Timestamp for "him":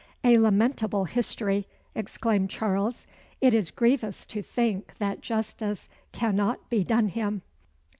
7.09-7.43